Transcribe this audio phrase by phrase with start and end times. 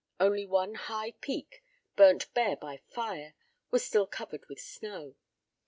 [0.19, 1.63] Only one high peak,
[1.95, 3.35] burnt bare by fire,
[3.69, 5.13] was still covered with snow.